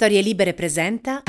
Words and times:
Storie 0.00 0.22
Libere 0.22 0.54
presenta. 0.54 1.24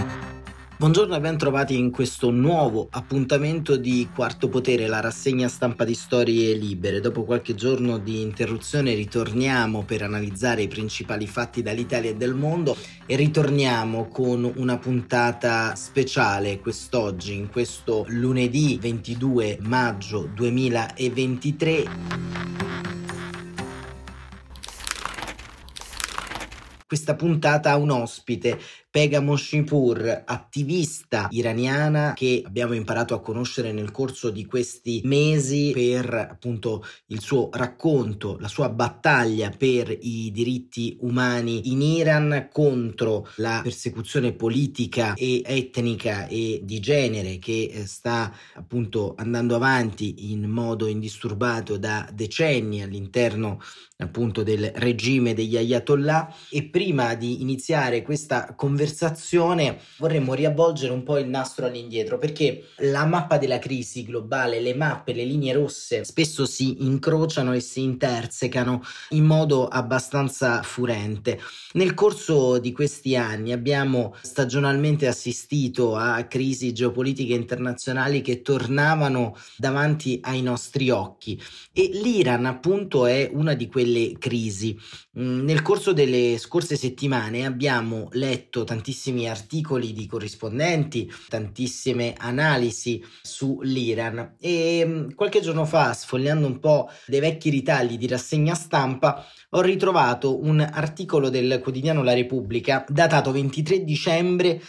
Buongiorno 0.77 1.15
e 1.15 1.19
ben 1.19 1.39
trovati 1.39 1.75
in 1.75 1.89
questo 1.89 2.29
nuovo 2.29 2.87
appuntamento 2.91 3.75
di 3.75 4.07
Quarto 4.13 4.47
Potere, 4.47 4.85
la 4.85 4.99
rassegna 4.99 5.47
stampa 5.47 5.85
di 5.85 5.95
Storie 5.95 6.53
Libere. 6.53 6.99
Dopo 6.99 7.23
qualche 7.23 7.55
giorno 7.55 7.97
di 7.97 8.21
interruzione 8.21 8.93
ritorniamo 8.93 9.85
per 9.85 10.03
analizzare 10.03 10.61
i 10.61 10.67
principali 10.67 11.25
fatti 11.25 11.63
dall'Italia 11.63 12.11
e 12.11 12.15
del 12.15 12.35
mondo 12.35 12.77
e 13.07 13.15
ritorniamo 13.15 14.07
con 14.07 14.43
una 14.57 14.77
puntata 14.77 15.73
speciale 15.73 16.59
quest'oggi, 16.59 17.33
in 17.33 17.49
questo 17.49 18.05
lunedì 18.09 18.77
22 18.79 19.57
maggio 19.61 20.29
2023. 20.31 22.88
Questa 26.89 27.15
puntata 27.15 27.69
ha 27.69 27.77
un 27.77 27.91
ospite 27.91 28.59
Pega 28.91 29.21
Moshipur, 29.21 30.23
attivista 30.25 31.27
iraniana 31.29 32.13
che 32.15 32.41
abbiamo 32.43 32.73
imparato 32.73 33.13
a 33.13 33.21
conoscere 33.21 33.71
nel 33.71 33.91
corso 33.91 34.31
di 34.31 34.47
questi 34.47 35.01
mesi 35.03 35.69
per 35.75 36.11
appunto 36.11 36.83
il 37.09 37.21
suo 37.21 37.49
racconto, 37.51 38.37
la 38.39 38.47
sua 38.47 38.69
battaglia 38.69 39.51
per 39.55 39.95
i 39.95 40.31
diritti 40.31 40.97
umani 41.01 41.69
in 41.71 41.83
Iran 41.83 42.49
contro 42.51 43.27
la 43.35 43.59
persecuzione 43.61 44.33
politica 44.33 45.13
e 45.13 45.43
etnica 45.45 46.25
e 46.25 46.61
di 46.63 46.79
genere 46.79 47.37
che 47.37 47.69
eh, 47.71 47.85
sta 47.85 48.33
appunto 48.55 49.13
andando 49.15 49.53
avanti 49.53 50.31
in 50.31 50.49
modo 50.49 50.87
indisturbato 50.87 51.77
da 51.77 52.09
decenni 52.11 52.81
all'interno 52.81 53.61
appunto 53.97 54.41
del 54.41 54.71
regime 54.75 55.35
degli 55.35 55.57
ayatollah. 55.57 56.33
E 56.49 56.63
prima 56.69 57.15
di 57.15 57.41
iniziare 57.41 58.01
questa 58.01 58.55
conversazione 58.55 58.77
conversazione 58.79 59.79
vorremmo 59.97 60.33
riavvolgere 60.33 60.93
un 60.93 61.03
po' 61.03 61.17
il 61.17 61.27
nastro 61.27 61.65
all'indietro 61.65 62.17
perché 62.17 62.67
la 62.77 63.05
mappa 63.05 63.37
della 63.37 63.59
crisi 63.59 64.05
globale, 64.05 64.61
le 64.61 64.73
mappe, 64.73 65.11
le 65.11 65.25
linee 65.25 65.51
rosse 65.51 66.05
spesso 66.05 66.45
si 66.45 66.85
incrociano 66.85 67.53
e 67.53 67.59
si 67.59 67.81
intersecano 67.81 68.81
in 69.09 69.25
modo 69.25 69.67
abbastanza 69.67 70.61
furente. 70.61 71.41
Nel 71.73 71.93
corso 71.93 72.57
di 72.57 72.71
questi 72.71 73.17
anni 73.17 73.51
abbiamo 73.51 74.15
stagionalmente 74.21 75.07
assistito 75.07 75.97
a 75.97 76.23
crisi 76.23 76.71
geopolitiche 76.71 77.33
internazionali 77.33 78.21
che 78.21 78.41
tornavano 78.41 79.35
davanti 79.57 80.19
ai 80.23 80.41
nostri 80.41 80.89
occhi 80.89 81.41
e 81.73 81.89
l'Iran 82.01 82.45
appunto 82.45 83.05
è 83.05 83.29
una 83.33 83.55
di 83.55 83.67
quelle 83.67 84.15
crisi. 84.17 84.77
Nel 85.11 85.61
corso 85.61 85.91
delle 85.91 86.37
scorse 86.37 86.77
settimane 86.77 87.45
abbiamo 87.45 88.07
letto 88.13 88.63
tantissimi 88.69 89.27
articoli 89.27 89.93
di 89.93 90.05
corrispondenti, 90.05 91.11
tantissime 91.27 92.13
analisi 92.15 93.03
sull'Iran 93.19 94.35
e 94.39 94.83
mm, 94.85 95.09
qualche 95.15 95.41
giorno 95.41 95.65
fa, 95.65 95.91
sfogliando 95.93 96.45
un 96.45 96.59
po' 96.59 96.87
dei 97.07 97.19
vecchi 97.19 97.49
ritagli 97.49 97.97
di 97.97 98.05
rassegna 98.05 98.53
stampa, 98.53 99.25
ho 99.49 99.61
ritrovato 99.61 100.39
un 100.39 100.59
articolo 100.59 101.29
del 101.29 101.59
quotidiano 101.63 102.03
La 102.03 102.13
Repubblica 102.13 102.85
datato 102.87 103.31
23 103.31 103.83
dicembre 103.83 104.61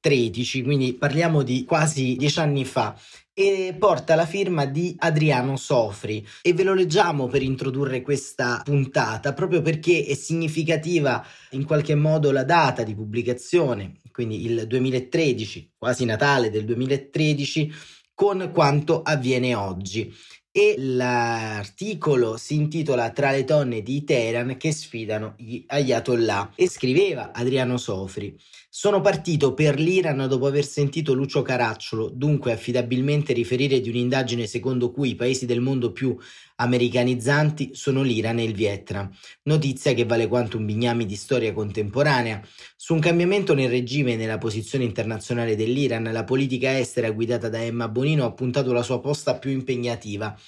2013, 0.00 0.62
quindi 0.62 0.94
parliamo 0.94 1.42
di 1.42 1.64
quasi 1.64 2.16
dieci 2.16 2.38
anni 2.38 2.64
fa, 2.64 2.98
e 3.34 3.76
porta 3.78 4.14
la 4.14 4.26
firma 4.26 4.64
di 4.64 4.94
Adriano 4.98 5.56
Sofri. 5.56 6.26
E 6.42 6.52
ve 6.54 6.62
lo 6.62 6.74
leggiamo 6.74 7.26
per 7.26 7.42
introdurre 7.42 8.00
questa 8.00 8.62
puntata 8.64 9.32
proprio 9.32 9.62
perché 9.62 10.04
è 10.04 10.14
significativa 10.14 11.24
in 11.50 11.64
qualche 11.64 11.94
modo 11.94 12.32
la 12.32 12.44
data 12.44 12.82
di 12.82 12.94
pubblicazione, 12.94 14.00
quindi 14.10 14.44
il 14.44 14.66
2013, 14.66 15.72
quasi 15.76 16.04
Natale 16.04 16.50
del 16.50 16.64
2013, 16.64 17.72
con 18.14 18.50
quanto 18.52 19.02
avviene 19.02 19.54
oggi. 19.54 20.12
E 20.50 20.74
l'articolo 20.78 22.36
si 22.36 22.54
intitola 22.54 23.10
Tra 23.10 23.30
le 23.30 23.44
donne 23.44 23.80
di 23.80 24.02
Teheran 24.02 24.56
che 24.56 24.72
sfidano 24.72 25.34
gli 25.38 25.62
ayatollah. 25.64 26.54
E 26.56 26.68
scriveva 26.68 27.30
Adriano 27.32 27.76
Sofri 27.76 28.36
sono 28.70 29.00
partito 29.00 29.54
per 29.54 29.80
l'Iran 29.80 30.26
dopo 30.28 30.46
aver 30.46 30.64
sentito 30.64 31.14
Lucio 31.14 31.40
Caracciolo, 31.40 32.10
dunque 32.10 32.52
affidabilmente 32.52 33.32
riferire 33.32 33.80
di 33.80 33.88
un'indagine 33.88 34.46
secondo 34.46 34.90
cui 34.90 35.10
i 35.10 35.14
paesi 35.14 35.46
del 35.46 35.62
mondo 35.62 35.90
più 35.90 36.14
americanizzanti 36.56 37.70
sono 37.72 38.02
l'Iran 38.02 38.38
e 38.38 38.44
il 38.44 38.52
Vietnam. 38.52 39.10
Notizia 39.44 39.94
che 39.94 40.04
vale 40.04 40.26
quanto 40.26 40.58
un 40.58 40.66
bignami 40.66 41.06
di 41.06 41.16
storia 41.16 41.54
contemporanea. 41.54 42.46
Su 42.76 42.92
un 42.92 43.00
cambiamento 43.00 43.54
nel 43.54 43.70
regime 43.70 44.12
e 44.12 44.16
nella 44.16 44.38
posizione 44.38 44.84
internazionale 44.84 45.56
dell'Iran, 45.56 46.10
la 46.12 46.24
politica 46.24 46.78
estera 46.78 47.10
guidata 47.10 47.48
da 47.48 47.62
Emma 47.62 47.88
Bonino 47.88 48.26
ha 48.26 48.32
puntato 48.32 48.72
la 48.72 48.82
sua 48.82 49.00
posta 49.00 49.38
più 49.38 49.50
impegnativa, 49.50 50.38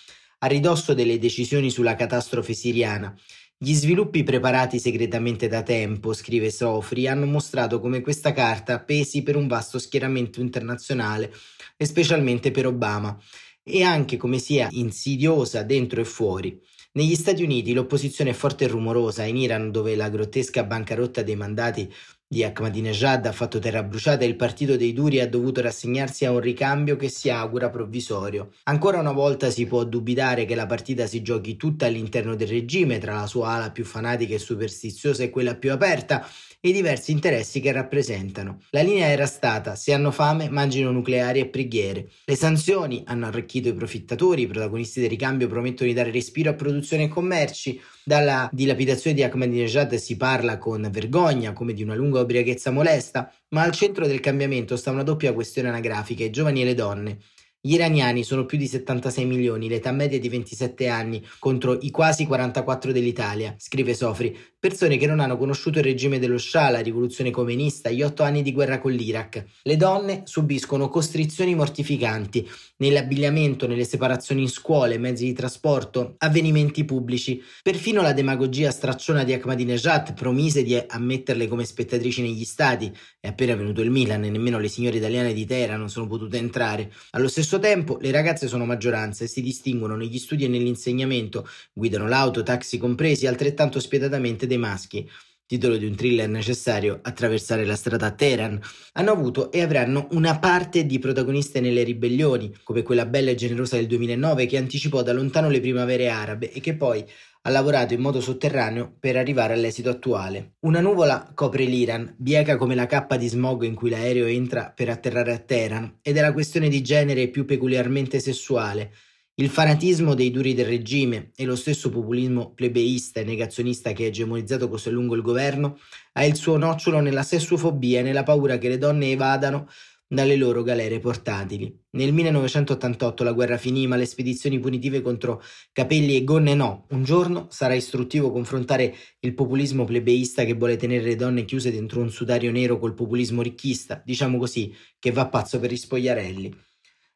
a 0.43 0.47
ridosso 0.47 0.93
delle 0.93 1.19
decisioni 1.19 1.71
sulla 1.71 1.95
catastrofe 1.95 2.53
siriana. 2.53 3.15
Gli 3.63 3.75
sviluppi 3.75 4.23
preparati 4.23 4.79
segretamente 4.79 5.47
da 5.47 5.63
tempo, 5.63 6.15
scrive 6.15 6.51
Sofri, 6.51 7.07
hanno 7.07 7.27
mostrato 7.27 7.79
come 7.79 8.01
questa 8.01 8.33
carta 8.33 8.81
pesi 8.81 9.23
per 9.23 9.37
un 9.37 9.49
vasto 9.49 9.79
schieramento 9.79 10.41
internazionale, 10.41 11.31
e 11.77 11.85
specialmente 11.85 12.53
per 12.53 12.67
Obama, 12.67 13.21
e 13.63 13.83
anche 13.83 14.17
come 14.17 14.39
sia 14.39 14.67
insidiosa 14.71 15.63
dentro 15.63 16.01
e 16.01 16.07
fuori. 16.07 16.59
Negli 16.93 17.15
Stati 17.15 17.43
Uniti 17.43 17.75
l'opposizione 17.75 18.31
è 18.31 18.33
forte 18.33 18.65
e 18.65 18.69
rumorosa, 18.69 19.25
in 19.25 19.37
Iran 19.37 19.71
dove 19.71 19.95
la 19.95 20.09
grottesca 20.09 20.65
bancarotta 20.65 21.23
dei 21.23 21.37
mandati 21.37 21.93
di 22.33 22.45
Ahmadinejad 22.45 23.27
ha 23.27 23.33
fatto 23.33 23.59
terra 23.59 23.83
bruciata 23.83 24.23
e 24.23 24.29
il 24.29 24.37
partito 24.37 24.77
dei 24.77 24.93
duri 24.93 25.19
ha 25.19 25.29
dovuto 25.29 25.61
rassegnarsi 25.61 26.25
a 26.25 26.31
un 26.31 26.39
ricambio 26.39 26.95
che 26.95 27.09
si 27.09 27.29
augura 27.29 27.71
provvisorio. 27.71 28.51
Ancora 28.65 29.01
una 29.01 29.11
volta 29.11 29.51
si 29.51 29.67
può 29.67 29.83
dubitare 29.83 30.45
che 30.45 30.55
la 30.55 30.67
partita 30.67 31.09
si 31.09 31.23
giochi 31.23 31.57
tutta 31.57 31.87
all'interno 31.87 32.37
del 32.37 32.47
regime, 32.47 32.99
tra 32.99 33.17
la 33.17 33.27
sua 33.27 33.49
ala 33.55 33.73
più 33.73 33.85
fanatica 33.85 34.37
e 34.37 34.39
superstiziosa 34.39 35.25
e 35.25 35.31
quella 35.31 35.57
più 35.57 35.73
aperta, 35.73 36.25
e 36.61 36.69
i 36.69 36.73
diversi 36.73 37.11
interessi 37.11 37.59
che 37.59 37.73
rappresentano. 37.73 38.61
La 38.71 38.83
linea 38.83 39.09
era 39.09 39.27
stata: 39.27 39.75
se 39.75 39.93
hanno 39.93 40.13
fame, 40.13 40.49
mangino 40.51 40.93
nucleari 40.93 41.41
e 41.41 41.49
preghiere. 41.49 42.11
Le 42.27 42.37
sanzioni 42.37 43.03
hanno 43.07 43.27
arricchito 43.27 43.69
i 43.69 43.75
profittatori, 43.75 44.43
i 44.43 44.47
protagonisti 44.47 45.01
del 45.01 45.09
ricambio 45.09 45.49
promettono 45.49 45.89
di 45.89 45.97
dare 45.97 46.13
respiro 46.13 46.51
a 46.51 46.55
produzione 46.55 47.05
e 47.05 47.09
commerci. 47.09 47.81
Dalla 48.05 48.49
dilapidazione 48.53 49.15
di 49.15 49.23
Ahmadinejad 49.23 49.95
si 49.95 50.17
parla 50.17 50.59
con 50.59 50.89
vergogna, 50.91 51.53
come 51.53 51.73
di 51.73 51.83
una 51.83 51.95
lunga 51.95 52.21
ubriachezza 52.21 52.71
molesta, 52.71 53.33
ma 53.49 53.63
al 53.63 53.73
centro 53.73 54.07
del 54.07 54.21
cambiamento 54.21 54.77
sta 54.77 54.91
una 54.91 55.03
doppia 55.03 55.33
questione 55.33 55.69
anagrafica, 55.69 56.25
i 56.25 56.31
giovani 56.31 56.63
e 56.63 56.65
le 56.65 56.75
donne. 56.75 57.19
Gli 57.63 57.75
iraniani 57.75 58.25
sono 58.25 58.47
più 58.47 58.57
di 58.57 58.67
76 58.67 59.27
milioni, 59.27 59.69
l'età 59.69 59.93
media 59.93 60.17
è 60.17 60.21
di 60.21 60.31
27 60.31 60.89
anni, 60.89 61.23
contro 61.39 61.77
i 61.83 61.91
quasi 61.91 62.25
44 62.25 62.91
dell'Italia, 62.91 63.55
scrive 63.59 63.93
Sofri, 63.93 64.35
persone 64.59 64.97
che 64.97 65.07
non 65.07 65.21
hanno 65.21 65.37
conosciuto 65.37 65.79
il 65.79 65.85
regime 65.85 66.19
dello 66.19 66.39
Shah, 66.39 66.71
la 66.71 66.81
rivoluzione 66.81 67.31
comunista, 67.31 67.91
gli 67.91 68.03
otto 68.03 68.23
anni 68.23 68.43
di 68.43 68.53
guerra 68.53 68.79
con 68.79 68.93
l'Iraq. 68.93 69.45
Le 69.63 69.77
donne 69.77 70.23
subiscono 70.25 70.89
costrizioni 70.89 71.55
mortificanti 71.55 72.49
nell'abbigliamento, 72.77 73.67
nelle 73.67 73.85
separazioni 73.85 74.43
in 74.43 74.49
scuole, 74.49 74.99
mezzi 74.99 75.25
di 75.25 75.33
trasporto, 75.33 76.15
avvenimenti 76.19 76.85
pubblici. 76.85 77.43
Perfino 77.63 78.03
la 78.03 78.13
demagogia 78.13 78.71
stracciona 78.71 79.25
di 79.25 79.33
Ahmadinejad 79.33 80.15
promise 80.15 80.63
di 80.63 80.77
ammetterle 80.77 81.49
come 81.49 81.65
spettatrici 81.65 82.23
negli 82.23 82.45
stati. 82.45 82.91
È 83.19 83.29
appena 83.29 83.55
venuto 83.55 83.81
il 83.81 83.91
Milan 83.91 84.25
e 84.25 84.31
nemmeno 84.31 84.59
le 84.59 84.69
signore 84.69 84.99
italiane 84.99 85.33
di 85.33 85.47
Teheran 85.47 85.79
non 85.79 85.89
sono 85.89 86.07
potute 86.07 86.37
entrare. 86.37 86.93
Allo 87.13 87.29
stesso 87.29 87.50
stesso 87.51 87.59
tempo 87.59 87.99
le 88.01 88.13
ragazze 88.13 88.47
sono 88.47 88.65
maggioranza 88.65 89.25
e 89.25 89.27
si 89.27 89.43
distinguono 89.43 89.97
negli 89.97 90.19
studi 90.19 90.45
e 90.45 90.49
nell'insegnamento, 90.49 91.49
guidano 91.73 92.07
l'auto, 92.07 92.45
taxi 92.45 92.79
compresi, 92.79 93.27
altrettanto 93.27 93.81
spietatamente 93.81 94.47
dei 94.47 94.57
maschi. 94.57 95.11
Titolo 95.47 95.77
di 95.77 95.85
un 95.85 95.97
thriller 95.97 96.29
necessario, 96.29 97.01
attraversare 97.03 97.65
la 97.65 97.75
strada 97.75 98.07
a 98.07 98.11
Teheran, 98.13 98.61
hanno 98.93 99.11
avuto 99.11 99.51
e 99.51 99.63
avranno 99.63 100.07
una 100.13 100.39
parte 100.39 100.87
di 100.87 101.01
protagoniste 101.01 101.59
nelle 101.59 101.83
ribellioni, 101.83 102.55
come 102.63 102.85
quella 102.85 103.05
bella 103.05 103.31
e 103.31 103.35
generosa 103.35 103.75
del 103.75 103.89
2009 103.89 104.47
che 104.47 104.57
anticipò 104.57 105.03
da 105.03 105.13
lontano 105.13 105.49
le 105.49 105.59
primavere 105.59 106.09
arabe 106.09 106.53
e 106.53 106.61
che 106.61 106.77
poi 106.77 107.05
ha 107.43 107.51
lavorato 107.51 107.95
in 107.95 108.01
modo 108.01 108.21
sotterraneo 108.21 108.97
per 109.01 109.17
arrivare 109.17 109.55
all'esito 109.55 109.89
attuale. 109.89 110.57
Una 110.61 110.81
nuvola 110.81 111.33
copre 111.35 111.65
l'Iran, 111.65 112.15
bieca 112.19 112.57
come 112.57 112.75
la 112.75 112.87
cappa 112.87 113.17
di 113.17 113.29
smog 113.29 113.63
in 113.63 113.75
cui 113.75 113.91
l'aereo 113.91 114.27
entra 114.27 114.71
per 114.75 114.91
atterrare 114.91 115.33
a 115.33 115.39
Teheran, 115.39 116.01
ed 116.03 116.17
è 116.17 116.21
la 116.21 116.33
questione 116.33 116.69
di 116.69 116.83
genere 116.83 117.29
più 117.29 117.47
peculiarmente 117.47 118.21
sessuale. 118.21 118.93
Il 119.41 119.49
fanatismo 119.49 120.13
dei 120.13 120.31
duri 120.31 120.53
del 120.53 120.67
regime 120.67 121.31
e 121.35 121.47
lo 121.47 121.57
stesso 121.57 121.89
populismo 121.89 122.53
plebeista 122.53 123.21
e 123.21 123.25
negazionista 123.25 123.93
che 123.93 124.05
ha 124.05 124.09
egemonizzato 124.09 124.69
così 124.69 124.89
a 124.89 124.93
lungo 124.93 125.15
il 125.15 125.23
governo 125.23 125.79
ha 126.13 126.25
il 126.27 126.35
suo 126.35 126.59
nocciolo 126.59 127.01
nella 127.01 127.23
sessuofobia 127.23 128.01
e 128.01 128.03
nella 128.03 128.23
paura 128.23 128.59
che 128.59 128.69
le 128.69 128.77
donne 128.77 129.13
evadano 129.13 129.67
dalle 130.13 130.35
loro 130.35 130.65
galere 130.65 130.99
portatili. 130.99 131.73
Nel 131.91 132.13
1988 132.13 133.23
la 133.23 133.31
guerra 133.31 133.57
finì, 133.57 133.87
ma 133.87 133.95
le 133.95 134.07
spedizioni 134.07 134.59
punitive 134.59 135.03
contro 135.03 135.41
capelli 135.71 136.17
e 136.17 136.25
gonne 136.25 136.55
no. 136.55 136.87
Un 136.91 137.05
giorno 137.05 137.47
sarà 137.49 137.75
istruttivo 137.75 138.33
confrontare 138.33 138.93
il 139.21 139.35
populismo 139.35 139.85
plebeista 139.85 140.43
che 140.43 140.55
vuole 140.55 140.77
tenere 140.77 141.05
le 141.05 141.15
donne 141.15 141.45
chiuse 141.45 141.71
dentro 141.71 142.01
un 142.01 142.11
sudario 142.11 142.51
nero 142.51 142.81
col 142.81 142.95
populismo 142.95 143.41
ricchista, 143.41 144.03
diciamo 144.05 144.37
così, 144.37 144.75
che 144.99 145.13
va 145.13 145.29
pazzo 145.29 145.61
per 145.61 145.71
gli 145.71 145.77
spogliarelli. 145.77 146.59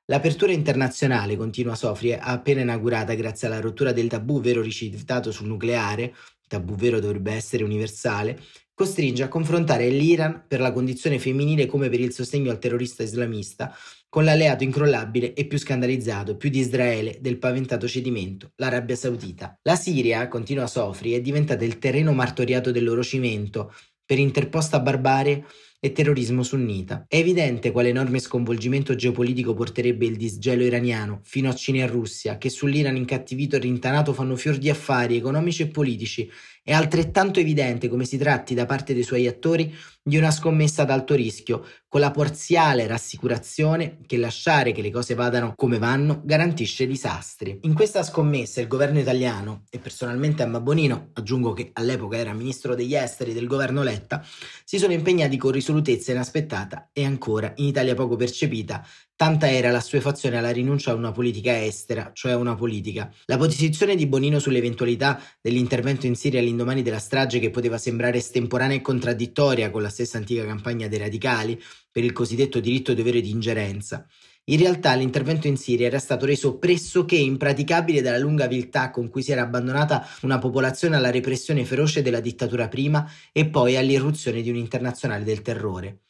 L'apertura 0.04 0.52
internazionale, 0.52 1.36
continua 1.36 1.74
Sofri, 1.74 2.12
appena 2.12 2.60
inaugurata 2.60 3.14
grazie 3.14 3.48
alla 3.48 3.58
rottura 3.58 3.90
del 3.90 4.06
tabù 4.06 4.40
vero 4.40 4.62
ricettato 4.62 5.32
sul 5.32 5.48
nucleare, 5.48 6.14
tabù 6.46 6.76
vero 6.76 7.00
dovrebbe 7.00 7.32
essere 7.32 7.64
universale, 7.64 8.38
costringe 8.74 9.22
a 9.22 9.28
confrontare 9.28 9.88
l'Iran 9.88 10.44
per 10.46 10.60
la 10.60 10.72
condizione 10.72 11.18
femminile 11.18 11.66
come 11.66 11.88
per 11.88 12.00
il 12.00 12.12
sostegno 12.12 12.50
al 12.50 12.58
terrorista 12.58 13.02
islamista 13.02 13.74
con 14.08 14.24
l'alleato 14.24 14.62
incrollabile 14.62 15.32
e 15.32 15.46
più 15.46 15.58
scandalizzato, 15.58 16.36
più 16.36 16.48
di 16.48 16.60
Israele, 16.60 17.18
del 17.20 17.38
paventato 17.38 17.88
cedimento, 17.88 18.52
l'Arabia 18.56 18.94
Saudita. 18.94 19.58
La 19.62 19.74
Siria, 19.74 20.28
continua 20.28 20.68
Sofri, 20.68 21.14
è 21.14 21.20
diventata 21.20 21.64
il 21.64 21.78
terreno 21.78 22.12
martoriato 22.12 22.70
del 22.70 22.84
loro 22.84 23.02
cimento 23.02 23.74
per 24.04 24.18
interposta 24.18 24.78
barbarie 24.78 25.44
e 25.84 25.92
terrorismo 25.92 26.42
sunnita. 26.42 27.04
È 27.06 27.16
evidente 27.16 27.70
quale 27.70 27.90
enorme 27.90 28.18
sconvolgimento 28.18 28.94
geopolitico 28.94 29.52
porterebbe 29.52 30.06
il 30.06 30.16
disgelo 30.16 30.62
iraniano 30.62 31.20
fino 31.24 31.50
a 31.50 31.54
Cina 31.54 31.82
e 31.82 31.86
Russia, 31.86 32.38
che 32.38 32.48
sull'Iran 32.48 32.96
incattivito 32.96 33.56
e 33.56 33.58
rintanato 33.58 34.14
fanno 34.14 34.34
fior 34.34 34.56
di 34.56 34.70
affari 34.70 35.18
economici 35.18 35.60
e 35.60 35.66
politici. 35.66 36.30
È 36.62 36.72
altrettanto 36.72 37.40
evidente 37.40 37.88
come 37.88 38.06
si 38.06 38.16
tratti 38.16 38.54
da 38.54 38.64
parte 38.64 38.94
dei 38.94 39.02
suoi 39.02 39.26
attori 39.26 39.74
di 40.02 40.16
una 40.16 40.30
scommessa 40.30 40.82
ad 40.82 40.90
alto 40.90 41.14
rischio, 41.14 41.66
con 41.88 42.00
la 42.00 42.10
parziale 42.10 42.86
rassicurazione 42.86 43.98
che 44.06 44.16
lasciare 44.16 44.72
che 44.72 44.80
le 44.80 44.90
cose 44.90 45.14
vadano 45.14 45.52
come 45.54 45.78
vanno 45.78 46.22
garantisce 46.24 46.86
disastri. 46.86 47.58
In 47.62 47.74
questa 47.74 48.02
scommessa 48.02 48.62
il 48.62 48.66
governo 48.66 48.98
italiano, 48.98 49.64
e 49.70 49.78
personalmente 49.78 50.42
Emma 50.42 50.60
Bonino, 50.60 51.10
aggiungo 51.12 51.52
che 51.52 51.70
all'epoca 51.74 52.16
era 52.16 52.32
ministro 52.32 52.74
degli 52.74 52.94
esteri 52.94 53.34
del 53.34 53.46
governo 53.46 53.82
Letta, 53.82 54.24
si 54.64 54.78
sono 54.78 54.94
impegnati 54.94 55.36
con 55.36 55.52
risolutezza 55.74 56.12
inaspettata 56.12 56.90
e 56.92 57.04
ancora 57.04 57.52
in 57.56 57.66
Italia 57.66 57.94
poco 57.94 58.16
percepita 58.16 58.86
Tanta 59.16 59.48
era 59.48 59.70
la 59.70 59.80
sua 59.80 60.00
fazione 60.00 60.38
alla 60.38 60.50
rinuncia 60.50 60.90
a 60.90 60.94
una 60.94 61.12
politica 61.12 61.64
estera, 61.64 62.10
cioè 62.12 62.32
a 62.32 62.36
una 62.36 62.56
politica. 62.56 63.12
La 63.26 63.36
posizione 63.36 63.94
di 63.94 64.08
Bonino 64.08 64.40
sull'eventualità 64.40 65.22
dell'intervento 65.40 66.06
in 66.06 66.16
Siria 66.16 66.40
all'indomani 66.40 66.82
della 66.82 66.98
strage 66.98 67.38
che 67.38 67.50
poteva 67.50 67.78
sembrare 67.78 68.18
estemporanea 68.18 68.76
e 68.76 68.80
contraddittoria 68.80 69.70
con 69.70 69.82
la 69.82 69.88
stessa 69.88 70.18
antica 70.18 70.44
campagna 70.44 70.88
dei 70.88 70.98
radicali 70.98 71.62
per 71.92 72.02
il 72.02 72.12
cosiddetto 72.12 72.58
diritto 72.58 72.92
dovere 72.92 73.20
di 73.20 73.30
ingerenza. 73.30 74.04
In 74.48 74.58
realtà 74.58 74.92
l'intervento 74.94 75.46
in 75.46 75.56
Siria 75.56 75.86
era 75.86 75.98
stato 75.98 76.26
reso 76.26 76.58
pressoché 76.58 77.16
impraticabile 77.16 78.02
dalla 78.02 78.18
lunga 78.18 78.46
viltà 78.46 78.90
con 78.90 79.08
cui 79.08 79.22
si 79.22 79.32
era 79.32 79.40
abbandonata 79.40 80.06
una 80.20 80.38
popolazione 80.38 80.96
alla 80.96 81.10
repressione 81.10 81.64
feroce 81.64 82.02
della 82.02 82.20
dittatura 82.20 82.68
prima 82.68 83.08
e 83.32 83.46
poi 83.48 83.76
all'irruzione 83.76 84.42
di 84.42 84.50
un 84.50 84.56
internazionale 84.56 85.24
del 85.24 85.40
terrore. 85.40 86.00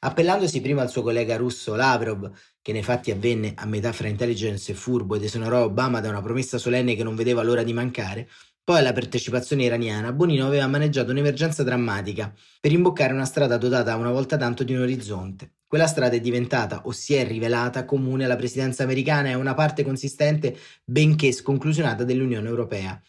Appellandosi 0.00 0.60
prima 0.60 0.82
al 0.82 0.90
suo 0.90 1.02
collega 1.02 1.36
russo 1.36 1.76
Lavrov, 1.76 2.28
che 2.60 2.72
nei 2.72 2.82
fatti 2.82 3.12
avvenne 3.12 3.54
a 3.56 3.66
metà 3.66 3.92
fra 3.92 4.08
intelligence 4.08 4.72
e 4.72 4.74
furbo 4.74 5.14
ed 5.14 5.22
esonerò 5.22 5.62
Obama 5.62 6.00
da 6.00 6.08
una 6.08 6.22
promessa 6.22 6.58
solenne 6.58 6.96
che 6.96 7.04
non 7.04 7.14
vedeva 7.14 7.44
l'ora 7.44 7.62
di 7.62 7.72
mancare, 7.72 8.28
poi 8.64 8.78
alla 8.78 8.92
partecipazione 8.92 9.62
iraniana, 9.62 10.12
Bonino 10.12 10.44
aveva 10.44 10.66
maneggiato 10.66 11.12
un'emergenza 11.12 11.62
drammatica 11.62 12.34
per 12.60 12.72
imboccare 12.72 13.12
una 13.12 13.24
strada 13.24 13.56
dotata 13.58 13.94
una 13.94 14.10
volta 14.10 14.36
tanto 14.36 14.64
di 14.64 14.74
un 14.74 14.80
orizzonte. 14.80 15.55
Quella 15.68 15.88
strada 15.88 16.14
è 16.14 16.20
diventata 16.20 16.82
o 16.84 16.92
si 16.92 17.14
è 17.14 17.26
rivelata 17.26 17.84
comune 17.84 18.24
alla 18.24 18.36
presidenza 18.36 18.84
americana 18.84 19.28
e 19.28 19.32
a 19.32 19.38
una 19.38 19.54
parte 19.54 19.82
consistente, 19.82 20.56
benché 20.84 21.32
sconclusionata, 21.32 22.04
dell'Unione 22.04 22.48
Europea. 22.48 23.00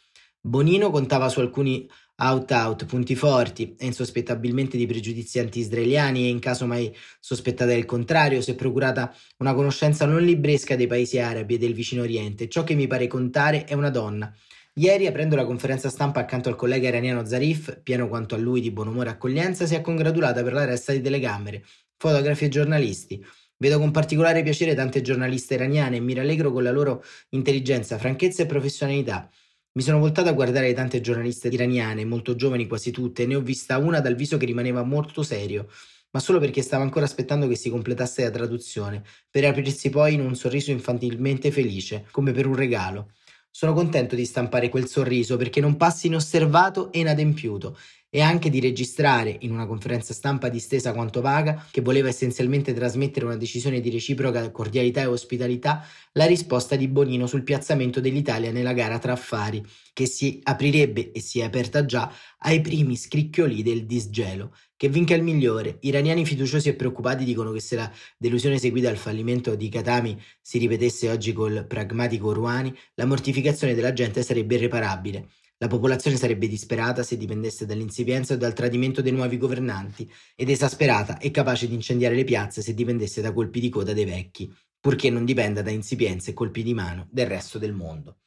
Bonino 0.42 0.90
contava 0.90 1.30
su 1.30 1.40
alcuni 1.40 1.88
out-out, 2.16 2.86
punti 2.86 3.16
forti 3.16 3.76
e 3.78 3.86
insospettabilmente 3.86 4.76
di 4.76 4.88
pregiudizi 4.88 5.38
anti-israeliani 5.38 6.26
e 6.26 6.30
in 6.30 6.40
caso 6.40 6.66
mai 6.66 6.92
sospettata 7.20 7.70
del 7.70 7.86
contrario, 7.86 8.42
si 8.42 8.52
è 8.52 8.56
procurata 8.56 9.14
una 9.38 9.54
conoscenza 9.54 10.06
non 10.06 10.24
libresca 10.24 10.76
dei 10.76 10.88
paesi 10.88 11.20
arabi 11.20 11.56
e 11.56 11.58
del 11.60 11.74
vicino 11.74 12.02
Oriente. 12.02 12.50
Ciò 12.50 12.64
che 12.64 12.74
mi 12.74 12.88
pare 12.88 13.06
contare 13.06 13.66
è 13.66 13.74
una 13.74 13.92
donna. 13.92 14.34
Ieri, 14.74 15.06
aprendo 15.06 15.36
la 15.36 15.46
conferenza 15.46 15.90
stampa 15.90 16.20
accanto 16.20 16.50
al 16.50 16.56
collega 16.56 16.88
iraniano 16.88 17.26
Zarif, 17.26 17.82
pieno 17.82 18.08
quanto 18.08 18.36
a 18.36 18.38
lui 18.38 18.62
di 18.62 18.72
buon 18.72 18.88
umore 18.88 19.10
e 19.10 19.12
accoglienza, 19.14 19.66
si 19.66 19.76
è 19.76 19.82
congratulata 19.82 20.44
per 20.44 20.54
l'arresto 20.54 20.92
di 20.92 21.02
telecamere, 21.02 21.64
fotografi 21.98 22.46
e 22.46 22.50
giornalisti. 22.50 23.26
Vedo 23.58 23.80
con 23.80 23.92
particolare 23.92 24.44
piacere 24.44 24.76
tante 24.76 25.02
giornaliste 25.02 25.56
iraniane 25.56 25.98
e 25.98 26.00
mi 26.00 26.14
rallegro 26.14 26.52
con 26.52 26.64
la 26.64 26.72
loro 26.72 27.04
intelligenza, 27.30 27.98
franchezza 27.98 28.44
e 28.44 28.46
professionalità. 28.46 29.30
Mi 29.74 29.82
sono 29.82 30.00
voltata 30.00 30.30
a 30.30 30.34
guardare 30.34 30.74
tante 30.74 31.02
giornaliste 31.02 31.48
iraniane, 31.48 32.06
molto 32.06 32.36
giovani 32.36 32.68
quasi 32.68 32.92
tutte, 32.92 33.24
e 33.24 33.26
ne 33.26 33.36
ho 33.36 33.42
vista 33.42 33.78
una 33.78 34.00
dal 34.00 34.16
viso 34.16 34.38
che 34.38 34.46
rimaneva 34.46 34.84
molto 34.84 35.24
serio, 35.24 35.70
ma 36.12 36.20
solo 36.20 36.40
perché 36.40 36.62
stava 36.62 36.84
ancora 36.84 37.06
aspettando 37.06 37.48
che 37.48 37.56
si 37.56 37.70
completasse 37.70 38.24
la 38.24 38.32
traduzione, 38.32 39.04
per 39.30 39.46
aprirsi 39.46 39.90
poi 39.90 40.14
in 40.14 40.22
un 40.22 40.36
sorriso 40.36 40.72
infantilmente 40.72 41.52
felice, 41.52 42.06
come 42.12 42.32
per 42.32 42.46
un 42.46 42.56
regalo. 42.56 43.12
Sono 43.50 43.74
contento 43.74 44.16
di 44.16 44.26
stampare 44.26 44.70
quel 44.70 44.88
sorriso 44.88 45.36
perché 45.36 45.60
non 45.60 45.78
passi 45.78 46.08
inosservato 46.08 46.92
e 46.92 47.00
inadempiuto 47.00 47.76
e 48.10 48.22
anche 48.22 48.50
di 48.50 48.60
registrare 48.60 49.36
in 49.42 49.52
una 49.52 49.66
conferenza 49.66 50.14
stampa 50.14 50.50
distesa 50.50 50.94
quanto 50.94 51.22
vaga, 51.22 51.66
che 51.70 51.82
voleva 51.82 52.08
essenzialmente 52.08 52.74
trasmettere 52.74 53.26
una 53.26 53.36
decisione 53.36 53.82
di 53.82 53.90
reciproca 53.90 54.50
cordialità 54.50 55.02
e 55.02 55.06
ospitalità, 55.08 55.86
la 56.14 56.26
risposta 56.26 56.76
di 56.76 56.88
Bonino 56.88 57.28
sul 57.28 57.44
piazzamento 57.44 58.00
dell'Italia 58.00 58.52
nella 58.52 58.74
gara 58.74 58.98
tra 58.98 59.12
affari, 59.12 59.64
che 59.94 60.06
si 60.06 60.40
aprirebbe 60.44 61.12
e 61.12 61.20
si 61.20 61.40
è 61.40 61.44
aperta 61.44 61.86
già 61.86 62.12
ai 62.40 62.62
primi 62.62 62.96
scricchioli 62.96 63.62
del 63.62 63.86
disgelo. 63.86 64.56
Che 64.78 64.90
vinca 64.90 65.16
il 65.16 65.24
migliore. 65.24 65.80
Iraniani 65.82 66.24
fiduciosi 66.24 66.70
e 66.70 66.76
preoccupati 66.76 67.24
dicono 67.24 67.52
che 67.52 67.60
se 67.60 67.76
la 67.76 67.92
delusione 68.16 68.60
seguita 68.60 68.90
al 68.90 68.98
fallimento 68.98 69.56
di 69.56 69.70
Katami 69.70 70.22
si 70.40 70.60
ripetesse 70.60 71.10
oggi 71.10 71.34
col 71.34 71.66
pragmatico 71.68 72.32
Rouhani, 72.32 72.74
la 72.94 73.06
mortificazione 73.06 73.74
della 73.74 73.92
gente 73.92 74.22
sarebbe 74.22 74.56
irreparabile. 74.56 75.30
La 75.60 75.68
popolazione 75.68 76.18
sarebbe 76.18 76.48
disperata 76.48 77.02
se 77.02 77.18
dipendesse 77.18 77.66
dall'insipienza 77.66 78.36
o 78.36 78.38
dal 78.38 78.54
tradimento 78.54 79.02
dei 79.02 79.12
nuovi 79.12 79.38
governanti, 79.38 80.08
ed 80.36 80.50
esasperata 80.50 81.18
e 81.18 81.32
capace 81.32 81.68
di 81.68 81.74
incendiare 81.74 82.14
le 82.14 82.24
piazze 82.24 82.62
se 82.62 82.76
dipendesse 82.76 83.22
da 83.22 83.34
colpi 83.34 83.60
di 83.60 83.70
coda 83.70 83.92
dei 83.92 84.06
vecchi, 84.06 84.54
purché 84.80 85.10
non 85.10 85.26
dipenda 85.26 85.64
da 85.64 85.72
insipienze 85.72 86.32
e 86.32 86.34
colpi 86.34 86.62
di 86.62 86.76
mano 86.76 87.08
del 87.10 87.26
resto 87.26 87.58
del 87.58 87.74
mondo. 87.74 88.18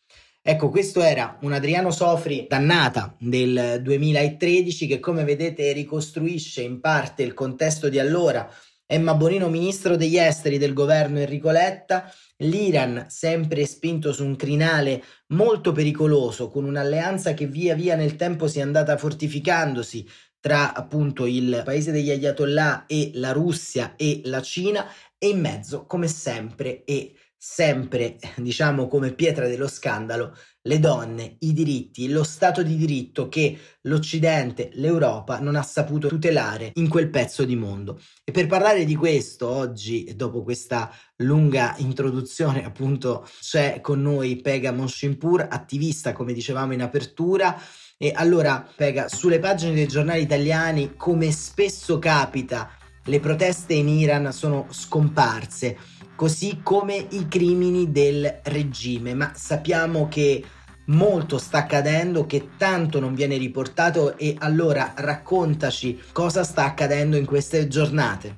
Ecco, 0.43 0.71
questo 0.71 1.03
era 1.03 1.39
un 1.43 1.53
Adriano 1.53 1.91
Sofri 1.91 2.47
dannata 2.49 3.15
del 3.21 3.81
2013 3.83 4.87
che 4.87 4.99
come 4.99 5.23
vedete 5.23 5.71
ricostruisce 5.73 6.63
in 6.63 6.81
parte 6.81 7.23
il 7.23 7.35
contesto 7.35 7.89
di 7.89 7.99
allora. 7.99 8.51
Emma 8.93 9.15
Bonino, 9.15 9.49
ministro 9.49 9.95
degli 9.95 10.17
esteri 10.17 10.59
del 10.59 10.73
governo 10.73 11.21
Enrico 11.21 11.53
Letta, 11.53 12.13
l'Iran 12.39 13.07
sempre 13.09 13.65
spinto 13.65 14.13
su 14.13 14.25
un 14.25 14.35
crinale 14.35 15.01
molto 15.29 15.71
pericoloso, 15.71 16.51
con 16.51 16.65
un'alleanza 16.65 17.33
che 17.33 17.47
via 17.47 17.77
via 17.77 17.95
nel 17.95 18.17
tempo 18.17 18.49
si 18.49 18.59
è 18.59 18.63
andata 18.63 18.97
fortificandosi 18.97 20.05
tra 20.41 20.75
appunto 20.75 21.27
il 21.27 21.63
paese 21.65 21.93
degli 21.93 22.11
Ayatollah 22.11 22.87
e 22.89 23.13
la 23.15 23.31
Russia 23.31 23.95
e 23.95 24.23
la 24.25 24.43
Cina 24.43 24.85
e 25.17 25.29
in 25.29 25.39
mezzo, 25.39 25.87
come 25.87 26.09
sempre 26.09 26.83
e 26.83 27.15
sempre, 27.37 28.19
diciamo 28.39 28.89
come 28.89 29.13
pietra 29.13 29.47
dello 29.47 29.69
scandalo, 29.69 30.37
le 30.63 30.79
donne, 30.79 31.37
i 31.41 31.53
diritti, 31.53 32.09
lo 32.09 32.23
Stato 32.23 32.63
di 32.63 32.77
diritto 32.77 33.29
che 33.29 33.59
l'Occidente, 33.83 34.71
l'Europa 34.75 35.41
non 35.41 35.57
ha 35.57 35.63
saputo 35.63 36.09
tutelare 36.09 36.73
in 36.75 36.89
quel 36.89 37.09
pezzo 37.09 37.45
di 37.45 37.57
mondo. 37.57 38.01
E 38.25 38.33
per 38.33 38.47
parlare 38.47 38.85
di 38.85 38.95
questo, 38.95 39.49
oggi, 39.49 40.13
dopo 40.15 40.43
questa 40.43 40.93
lunga 41.17 41.75
introduzione, 41.79 42.65
appunto, 42.67 43.27
c'è 43.41 43.81
con 43.81 44.03
noi 44.03 44.37
Pega 44.37 44.73
Monshimpur, 44.73 45.47
attivista, 45.51 46.13
come 46.13 46.33
dicevamo 46.33 46.75
in 46.75 46.83
apertura. 46.83 47.59
E 47.97 48.13
allora, 48.15 48.67
Pega, 48.75 49.09
sulle 49.09 49.39
pagine 49.39 49.75
dei 49.75 49.89
giornali 49.89 50.23
italiani, 50.23 50.95
come 50.97 51.31
spesso 51.33 51.99
capita, 51.99 52.71
le 53.05 53.21
proteste 53.21 53.73
in 53.73 53.89
Iran 53.89 54.31
sono 54.31 54.67
scomparse 54.71 55.77
così 56.21 56.61
come 56.63 57.07
i 57.13 57.29
crimini 57.29 57.91
del 57.91 58.41
regime, 58.43 59.15
ma 59.15 59.33
sappiamo 59.35 60.07
che 60.07 60.45
molto 60.89 61.39
sta 61.39 61.61
accadendo, 61.61 62.27
che 62.27 62.51
tanto 62.59 63.01
non 63.01 63.15
viene 63.15 63.39
riportato 63.39 64.19
e 64.19 64.37
allora 64.39 64.93
raccontaci 64.95 65.99
cosa 66.13 66.45
sta 66.45 66.67
accadendo 66.67 67.17
in 67.17 67.25
queste 67.25 67.69
giornate. 67.69 68.37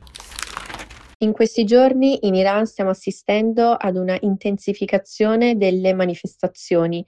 In 1.19 1.33
questi 1.33 1.65
giorni 1.65 2.25
in 2.25 2.37
Iran 2.37 2.67
stiamo 2.67 2.91
assistendo 2.91 3.73
ad 3.73 3.97
una 3.97 4.17
intensificazione 4.21 5.57
delle 5.57 5.93
manifestazioni 5.93 7.05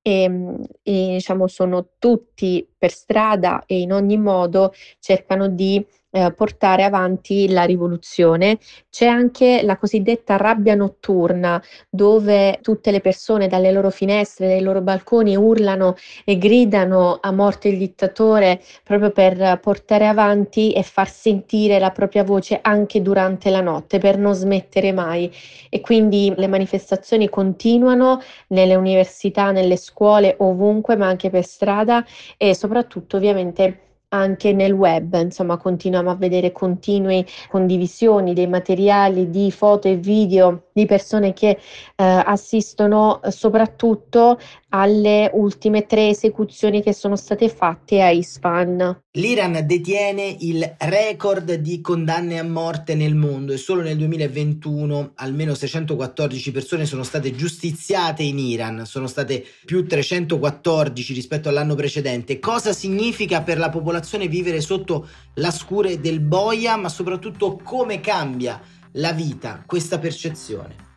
e, 0.00 0.22
ehm, 0.22 0.64
e 0.84 1.06
diciamo 1.14 1.48
sono 1.48 1.88
tutti 1.98 2.64
per 2.78 2.92
strada 2.92 3.64
e 3.66 3.80
in 3.80 3.92
ogni 3.92 4.18
modo 4.18 4.72
cercano 5.00 5.48
di 5.48 5.84
eh, 6.12 6.32
portare 6.32 6.84
avanti 6.84 7.50
la 7.50 7.64
rivoluzione. 7.64 8.58
C'è 8.90 9.06
anche 9.06 9.62
la 9.64 9.76
cosiddetta 9.76 10.36
rabbia 10.36 10.74
notturna, 10.74 11.60
dove 11.88 12.58
tutte 12.62 12.90
le 12.90 13.00
persone 13.00 13.48
dalle 13.48 13.72
loro 13.72 13.90
finestre, 13.90 14.46
dai 14.46 14.60
loro 14.60 14.82
balconi 14.82 15.34
urlano 15.36 15.96
e 16.24 16.36
gridano 16.38 17.18
a 17.20 17.32
morte 17.32 17.68
il 17.68 17.78
dittatore 17.78 18.60
proprio 18.84 19.10
per 19.10 19.58
portare 19.60 20.06
avanti 20.06 20.72
e 20.72 20.82
far 20.82 21.08
sentire 21.08 21.78
la 21.78 21.90
propria 21.90 22.24
voce 22.24 22.58
anche 22.62 23.00
durante 23.02 23.50
la 23.50 23.60
notte, 23.60 23.98
per 23.98 24.18
non 24.18 24.34
smettere 24.34 24.92
mai. 24.92 25.30
E 25.70 25.80
quindi 25.80 26.32
le 26.36 26.46
manifestazioni 26.46 27.28
continuano 27.28 28.20
nelle 28.48 28.74
università, 28.74 29.50
nelle 29.50 29.76
scuole, 29.76 30.36
ovunque, 30.38 30.96
ma 30.96 31.06
anche 31.06 31.30
per 31.30 31.44
strada 31.44 32.04
e 32.36 32.54
soprattutto 32.54 33.16
ovviamente 33.16 33.91
anche 34.12 34.52
nel 34.52 34.72
web, 34.72 35.14
insomma, 35.14 35.56
continuiamo 35.56 36.10
a 36.10 36.14
vedere 36.14 36.52
continue 36.52 37.24
condivisioni 37.48 38.34
dei 38.34 38.46
materiali 38.46 39.30
di 39.30 39.50
foto 39.50 39.88
e 39.88 39.96
video 39.96 40.68
di 40.72 40.86
persone 40.86 41.32
che 41.32 41.50
eh, 41.50 41.58
assistono 41.96 43.20
soprattutto 43.28 44.38
alle 44.70 45.30
ultime 45.34 45.86
tre 45.86 46.08
esecuzioni 46.08 46.82
che 46.82 46.94
sono 46.94 47.16
state 47.16 47.48
fatte 47.48 48.00
a 48.02 48.10
Isfahan. 48.10 49.02
L'Iran 49.12 49.66
detiene 49.66 50.34
il 50.40 50.76
record 50.78 51.52
di 51.54 51.82
condanne 51.82 52.38
a 52.38 52.44
morte 52.44 52.94
nel 52.94 53.14
mondo 53.14 53.52
e 53.52 53.58
solo 53.58 53.82
nel 53.82 53.98
2021 53.98 55.12
almeno 55.16 55.54
614 55.54 56.50
persone 56.50 56.86
sono 56.86 57.02
state 57.02 57.34
giustiziate 57.34 58.22
in 58.22 58.38
Iran, 58.38 58.86
sono 58.86 59.06
state 59.06 59.44
più 59.66 59.86
314 59.86 61.12
rispetto 61.12 61.50
all'anno 61.50 61.74
precedente. 61.74 62.38
Cosa 62.38 62.72
significa 62.72 63.42
per 63.42 63.58
la 63.58 63.68
popolazione 63.68 64.26
vivere 64.28 64.62
sotto 64.62 65.06
la 65.34 65.50
scure 65.50 66.00
del 66.00 66.20
boia, 66.20 66.76
ma 66.76 66.88
soprattutto 66.88 67.60
come 67.62 68.00
cambia 68.00 68.58
la 68.92 69.12
vita 69.12 69.62
questa 69.66 69.98
percezione? 69.98 70.90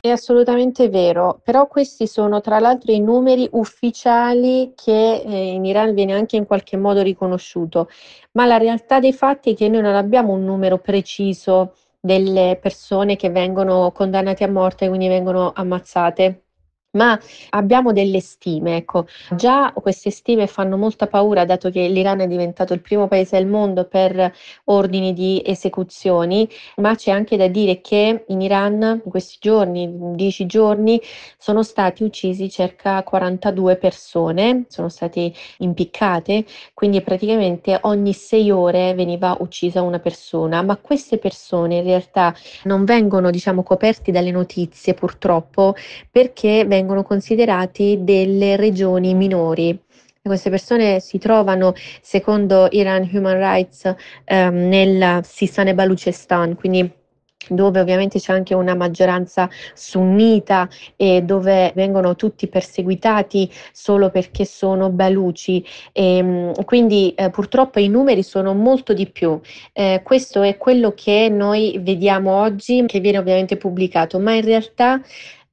È 0.00 0.08
assolutamente 0.08 0.88
vero, 0.88 1.40
però 1.44 1.68
questi 1.68 2.08
sono 2.08 2.40
tra 2.40 2.58
l'altro 2.58 2.90
i 2.90 3.00
numeri 3.00 3.48
ufficiali 3.52 4.72
che 4.74 5.22
eh, 5.24 5.52
in 5.52 5.64
Iran 5.64 5.94
viene 5.94 6.12
anche 6.12 6.34
in 6.34 6.44
qualche 6.44 6.76
modo 6.76 7.02
riconosciuto, 7.02 7.88
ma 8.32 8.44
la 8.44 8.56
realtà 8.56 8.98
dei 8.98 9.12
fatti 9.12 9.52
è 9.52 9.54
che 9.54 9.68
noi 9.68 9.82
non 9.82 9.94
abbiamo 9.94 10.32
un 10.32 10.44
numero 10.44 10.78
preciso 10.78 11.74
delle 12.00 12.58
persone 12.60 13.14
che 13.14 13.30
vengono 13.30 13.92
condannate 13.92 14.42
a 14.42 14.50
morte, 14.50 14.88
quindi 14.88 15.06
vengono 15.06 15.52
ammazzate 15.54 16.46
ma 16.92 17.18
abbiamo 17.50 17.92
delle 17.92 18.20
stime, 18.20 18.76
ecco. 18.76 19.06
Già 19.30 19.72
queste 19.74 20.10
stime 20.10 20.46
fanno 20.46 20.76
molta 20.76 21.06
paura 21.06 21.44
dato 21.46 21.70
che 21.70 21.88
l'Iran 21.88 22.20
è 22.20 22.26
diventato 22.26 22.74
il 22.74 22.80
primo 22.80 23.08
paese 23.08 23.36
al 23.36 23.46
mondo 23.46 23.86
per 23.86 24.30
ordini 24.64 25.12
di 25.14 25.42
esecuzioni, 25.44 26.46
ma 26.76 26.94
c'è 26.94 27.10
anche 27.10 27.36
da 27.38 27.48
dire 27.48 27.80
che 27.80 28.24
in 28.28 28.40
Iran 28.42 29.00
in 29.04 29.10
questi 29.10 29.36
giorni, 29.40 29.82
in 29.82 30.14
10 30.16 30.44
giorni, 30.46 31.00
sono 31.38 31.62
stati 31.62 32.04
uccisi 32.04 32.50
circa 32.50 33.02
42 33.02 33.76
persone, 33.76 34.66
sono 34.68 34.88
state 34.90 35.32
impiccate, 35.58 36.44
quindi 36.74 37.00
praticamente 37.00 37.78
ogni 37.82 38.12
6 38.12 38.50
ore 38.50 38.94
veniva 38.94 39.36
uccisa 39.40 39.80
una 39.80 39.98
persona, 39.98 40.60
ma 40.62 40.76
queste 40.76 41.16
persone 41.18 41.76
in 41.76 41.84
realtà 41.84 42.34
non 42.64 42.84
vengono, 42.84 43.30
diciamo, 43.30 43.62
coperti 43.62 44.10
dalle 44.10 44.30
notizie 44.30 44.92
purtroppo 44.94 45.74
perché 46.10 46.64
vengono 46.64 46.80
vengono 46.82 47.04
considerati 47.04 47.98
delle 48.02 48.56
regioni 48.56 49.14
minori. 49.14 49.78
Queste 50.20 50.50
persone 50.50 51.00
si 51.00 51.18
trovano, 51.18 51.74
secondo 52.00 52.68
Iran 52.70 53.08
Human 53.12 53.38
Rights, 53.38 53.92
ehm, 54.24 54.68
nel 54.68 55.20
Sistan 55.24 55.68
e 55.68 55.74
Baluchistan, 55.74 56.54
quindi 56.54 57.00
dove 57.48 57.80
ovviamente 57.80 58.20
c'è 58.20 58.32
anche 58.32 58.54
una 58.54 58.74
maggioranza 58.74 59.48
sunnita 59.74 60.68
e 60.96 61.22
dove 61.22 61.72
vengono 61.74 62.14
tutti 62.14 62.46
perseguitati 62.46 63.50
solo 63.72 64.10
perché 64.10 64.44
sono 64.44 64.90
baluci 64.90 65.64
e 65.92 66.16
ehm, 66.18 66.64
quindi 66.64 67.12
eh, 67.14 67.30
purtroppo 67.30 67.80
i 67.80 67.88
numeri 67.88 68.22
sono 68.22 68.54
molto 68.54 68.92
di 68.92 69.08
più. 69.10 69.40
Eh, 69.72 70.02
questo 70.04 70.42
è 70.42 70.56
quello 70.56 70.92
che 70.94 71.28
noi 71.28 71.80
vediamo 71.82 72.40
oggi 72.40 72.84
che 72.86 73.00
viene 73.00 73.18
ovviamente 73.18 73.56
pubblicato, 73.56 74.18
ma 74.18 74.34
in 74.34 74.44
realtà 74.44 75.00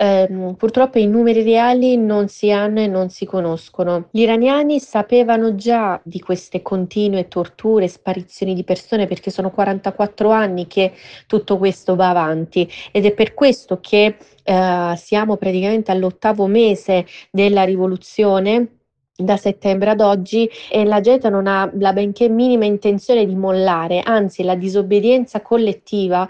ehm, 0.01 0.55
purtroppo 0.55 0.97
i 0.97 1.07
numeri 1.07 1.43
reali 1.43 1.97
non 1.97 2.29
si 2.29 2.51
hanno 2.51 2.79
e 2.79 2.87
non 2.87 3.09
si 3.09 3.25
conoscono. 3.25 4.07
Gli 4.11 4.21
iraniani 4.21 4.79
sapevano 4.79 5.55
già 5.55 5.99
di 6.03 6.21
queste 6.21 6.61
continue 6.61 7.27
torture, 7.27 7.87
sparizioni 7.89 8.55
di 8.55 8.63
persone 8.63 9.07
perché 9.07 9.29
sono 9.29 9.51
44 9.51 10.29
anni 10.29 10.67
che 10.67 10.93
tutto 11.27 11.57
questo 11.57 11.95
va 11.95 12.09
avanti 12.09 12.69
ed 12.91 13.05
è 13.05 13.11
per 13.13 13.33
questo 13.33 13.79
che 13.81 14.15
eh, 14.43 14.93
siamo 14.95 15.35
praticamente 15.35 15.91
all'ottavo 15.91 16.47
mese 16.47 17.05
della 17.29 17.63
rivoluzione 17.63 18.77
da 19.19 19.35
settembre 19.35 19.89
ad 19.89 19.99
oggi 19.99 20.49
e 20.71 20.85
la 20.85 21.01
gente 21.01 21.29
non 21.29 21.45
ha 21.45 21.69
la 21.73 21.91
benché 21.91 22.29
minima 22.29 22.63
intenzione 22.63 23.25
di 23.25 23.35
mollare, 23.35 23.99
anzi 23.99 24.43
la 24.43 24.55
disobbedienza 24.55 25.41
collettiva 25.41 26.25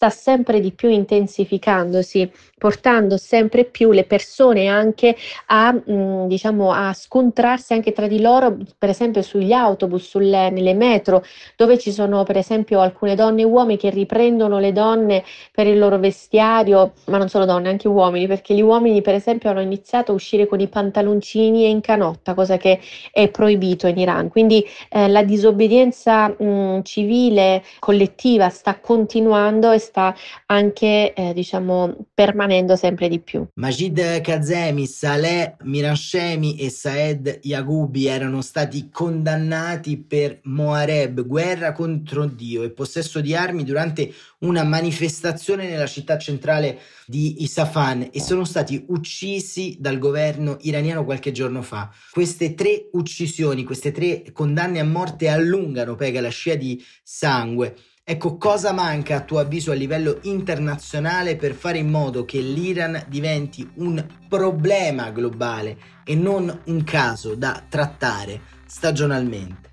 sta 0.00 0.08
sempre 0.08 0.60
di 0.60 0.72
più 0.72 0.88
intensificandosi, 0.88 2.32
portando 2.56 3.18
sempre 3.18 3.66
più 3.66 3.92
le 3.92 4.04
persone 4.04 4.66
anche 4.66 5.14
a, 5.48 5.72
mh, 5.72 6.26
diciamo, 6.26 6.72
a 6.72 6.94
scontrarsi 6.94 7.74
anche 7.74 7.92
tra 7.92 8.06
di 8.06 8.18
loro, 8.18 8.56
per 8.78 8.88
esempio 8.88 9.20
sugli 9.20 9.52
autobus, 9.52 10.08
sulle, 10.08 10.48
nelle 10.48 10.72
metro, 10.72 11.22
dove 11.54 11.76
ci 11.76 11.92
sono 11.92 12.22
per 12.22 12.38
esempio 12.38 12.80
alcune 12.80 13.14
donne 13.14 13.42
e 13.42 13.44
uomini 13.44 13.76
che 13.76 13.90
riprendono 13.90 14.58
le 14.58 14.72
donne 14.72 15.22
per 15.52 15.66
il 15.66 15.78
loro 15.78 15.98
vestiario, 15.98 16.92
ma 17.08 17.18
non 17.18 17.28
solo 17.28 17.44
donne, 17.44 17.68
anche 17.68 17.86
uomini, 17.86 18.26
perché 18.26 18.54
gli 18.54 18.62
uomini 18.62 19.02
per 19.02 19.12
esempio 19.12 19.50
hanno 19.50 19.60
iniziato 19.60 20.12
a 20.12 20.14
uscire 20.14 20.46
con 20.46 20.60
i 20.60 20.68
pantaloncini 20.68 21.64
e 21.64 21.68
in 21.68 21.82
canotta, 21.82 22.32
cosa 22.32 22.56
che 22.56 22.80
è 23.12 23.28
proibito 23.28 23.86
in 23.86 23.98
Iran. 23.98 24.30
Quindi 24.30 24.66
eh, 24.88 25.08
la 25.08 25.22
disobbedienza 25.24 26.28
mh, 26.28 26.84
civile 26.84 27.62
collettiva 27.78 28.48
sta 28.48 28.78
continuando 28.80 29.72
e 29.72 29.78
sta 29.78 29.89
anche, 30.46 31.12
eh, 31.12 31.32
diciamo, 31.34 31.96
permanendo 32.14 32.76
sempre 32.76 33.08
di 33.08 33.20
più. 33.20 33.46
Majid 33.54 34.20
Kazemi, 34.20 34.86
Saleh 34.86 35.56
Mirashemi 35.62 36.56
e 36.56 36.70
Saed 36.70 37.40
Yagubi 37.42 38.06
erano 38.06 38.42
stati 38.42 38.88
condannati 38.90 39.98
per 39.98 40.40
Moareb, 40.44 41.24
guerra 41.26 41.72
contro 41.72 42.26
Dio 42.26 42.62
e 42.62 42.70
possesso 42.70 43.20
di 43.20 43.34
armi 43.34 43.64
durante 43.64 44.12
una 44.40 44.64
manifestazione 44.64 45.68
nella 45.68 45.86
città 45.86 46.16
centrale 46.18 46.78
di 47.06 47.42
Isafan 47.42 48.08
e 48.12 48.20
sono 48.20 48.44
stati 48.44 48.84
uccisi 48.88 49.76
dal 49.80 49.98
governo 49.98 50.56
iraniano 50.60 51.04
qualche 51.04 51.32
giorno 51.32 51.62
fa. 51.62 51.90
Queste 52.10 52.54
tre 52.54 52.88
uccisioni, 52.92 53.64
queste 53.64 53.90
tre 53.90 54.24
condanne 54.32 54.78
a 54.78 54.84
morte 54.84 55.28
allungano, 55.28 55.96
pega 55.96 56.20
la 56.20 56.28
scia 56.28 56.54
di 56.54 56.82
sangue 57.02 57.76
Ecco, 58.10 58.38
cosa 58.38 58.72
manca 58.72 59.14
a 59.14 59.20
tuo 59.20 59.38
avviso 59.38 59.70
a 59.70 59.74
livello 59.74 60.18
internazionale 60.22 61.36
per 61.36 61.52
fare 61.52 61.78
in 61.78 61.88
modo 61.88 62.24
che 62.24 62.40
l'Iran 62.40 63.04
diventi 63.06 63.64
un 63.76 64.04
problema 64.28 65.12
globale 65.12 65.76
e 66.04 66.16
non 66.16 66.62
un 66.64 66.82
caso 66.82 67.36
da 67.36 67.62
trattare 67.68 68.40
stagionalmente? 68.66 69.70